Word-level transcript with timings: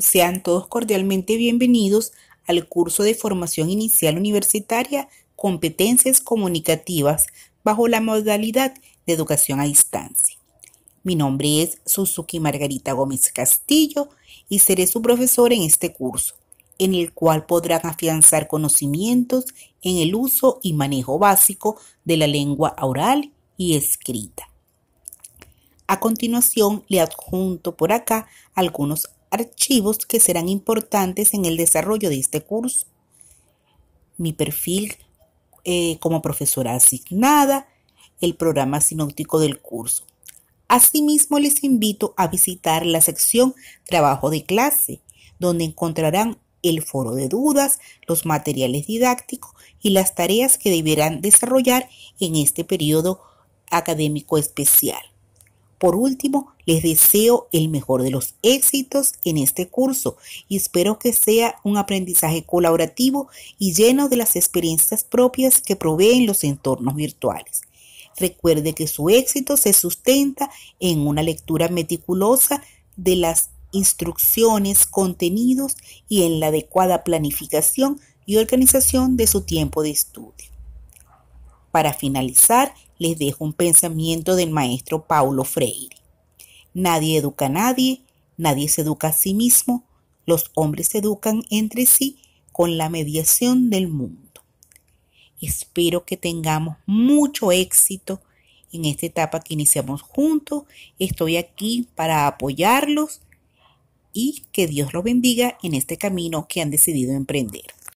Sean 0.00 0.42
todos 0.42 0.66
cordialmente 0.66 1.36
bienvenidos 1.36 2.12
al 2.46 2.68
curso 2.68 3.02
de 3.02 3.14
formación 3.14 3.70
inicial 3.70 4.16
universitaria 4.16 5.08
Competencias 5.36 6.20
Comunicativas 6.20 7.26
bajo 7.62 7.88
la 7.88 8.00
modalidad 8.00 8.74
de 9.06 9.12
educación 9.12 9.60
a 9.60 9.64
distancia. 9.64 10.36
Mi 11.02 11.14
nombre 11.14 11.62
es 11.62 11.78
Suzuki 11.86 12.40
Margarita 12.40 12.92
Gómez 12.92 13.30
Castillo 13.32 14.08
y 14.48 14.58
seré 14.58 14.86
su 14.86 15.02
profesor 15.02 15.52
en 15.52 15.62
este 15.62 15.92
curso, 15.92 16.34
en 16.78 16.94
el 16.94 17.12
cual 17.12 17.46
podrán 17.46 17.86
afianzar 17.86 18.48
conocimientos 18.48 19.46
en 19.82 19.98
el 19.98 20.14
uso 20.14 20.58
y 20.62 20.72
manejo 20.72 21.18
básico 21.18 21.80
de 22.04 22.16
la 22.16 22.26
lengua 22.26 22.74
oral 22.80 23.32
y 23.56 23.76
escrita. 23.76 24.50
A 25.86 26.00
continuación, 26.00 26.84
le 26.88 27.00
adjunto 27.00 27.76
por 27.76 27.92
acá 27.92 28.26
algunos 28.54 29.08
archivos 29.30 29.98
que 29.98 30.20
serán 30.20 30.48
importantes 30.48 31.34
en 31.34 31.44
el 31.44 31.56
desarrollo 31.56 32.08
de 32.08 32.18
este 32.18 32.40
curso. 32.40 32.86
Mi 34.16 34.32
perfil 34.32 34.96
eh, 35.64 35.98
como 35.98 36.22
profesora 36.22 36.74
asignada, 36.74 37.68
el 38.20 38.36
programa 38.36 38.80
sinóptico 38.80 39.38
del 39.40 39.60
curso. 39.60 40.04
Asimismo, 40.68 41.38
les 41.38 41.62
invito 41.64 42.14
a 42.16 42.28
visitar 42.28 42.86
la 42.86 43.00
sección 43.00 43.54
Trabajo 43.84 44.30
de 44.30 44.44
clase, 44.44 45.00
donde 45.38 45.64
encontrarán 45.64 46.38
el 46.62 46.82
foro 46.82 47.14
de 47.14 47.28
dudas, 47.28 47.78
los 48.06 48.26
materiales 48.26 48.86
didácticos 48.86 49.54
y 49.80 49.90
las 49.90 50.14
tareas 50.14 50.58
que 50.58 50.70
deberán 50.70 51.20
desarrollar 51.20 51.88
en 52.20 52.36
este 52.36 52.64
periodo 52.64 53.20
académico 53.70 54.38
especial. 54.38 55.02
Por 55.78 55.94
último, 55.94 56.52
les 56.64 56.82
deseo 56.82 57.48
el 57.52 57.68
mejor 57.68 58.02
de 58.02 58.10
los 58.10 58.34
éxitos 58.42 59.14
en 59.24 59.36
este 59.36 59.68
curso 59.68 60.16
y 60.48 60.56
espero 60.56 60.98
que 60.98 61.12
sea 61.12 61.56
un 61.64 61.76
aprendizaje 61.76 62.44
colaborativo 62.44 63.28
y 63.58 63.74
lleno 63.74 64.08
de 64.08 64.16
las 64.16 64.36
experiencias 64.36 65.04
propias 65.04 65.60
que 65.60 65.76
proveen 65.76 66.26
los 66.26 66.44
entornos 66.44 66.94
virtuales. 66.94 67.62
Recuerde 68.16 68.72
que 68.72 68.86
su 68.86 69.10
éxito 69.10 69.58
se 69.58 69.74
sustenta 69.74 70.50
en 70.80 71.06
una 71.06 71.22
lectura 71.22 71.68
meticulosa 71.68 72.62
de 72.96 73.16
las 73.16 73.50
instrucciones, 73.72 74.86
contenidos 74.86 75.76
y 76.08 76.22
en 76.22 76.40
la 76.40 76.46
adecuada 76.46 77.04
planificación 77.04 78.00
y 78.24 78.38
organización 78.38 79.18
de 79.18 79.26
su 79.26 79.42
tiempo 79.42 79.82
de 79.82 79.90
estudio. 79.90 80.46
Para 81.70 81.92
finalizar, 81.92 82.72
les 82.98 83.18
dejo 83.18 83.44
un 83.44 83.52
pensamiento 83.52 84.36
del 84.36 84.50
maestro 84.50 85.06
Paulo 85.06 85.44
Freire. 85.44 85.96
Nadie 86.74 87.18
educa 87.18 87.46
a 87.46 87.50
nadie, 87.50 88.02
nadie 88.36 88.68
se 88.68 88.82
educa 88.82 89.08
a 89.08 89.12
sí 89.12 89.34
mismo, 89.34 89.84
los 90.26 90.50
hombres 90.54 90.88
se 90.88 90.98
educan 90.98 91.42
entre 91.50 91.86
sí 91.86 92.18
con 92.52 92.76
la 92.76 92.88
mediación 92.88 93.70
del 93.70 93.88
mundo. 93.88 94.26
Espero 95.40 96.04
que 96.04 96.16
tengamos 96.16 96.76
mucho 96.86 97.52
éxito 97.52 98.20
en 98.72 98.84
esta 98.84 99.06
etapa 99.06 99.40
que 99.40 99.54
iniciamos 99.54 100.02
juntos. 100.02 100.64
Estoy 100.98 101.36
aquí 101.36 101.88
para 101.94 102.26
apoyarlos 102.26 103.20
y 104.12 104.44
que 104.52 104.66
Dios 104.66 104.94
los 104.94 105.04
bendiga 105.04 105.58
en 105.62 105.74
este 105.74 105.98
camino 105.98 106.46
que 106.48 106.62
han 106.62 106.70
decidido 106.70 107.12
emprender. 107.12 107.75